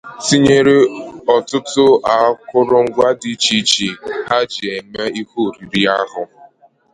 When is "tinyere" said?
0.25-0.77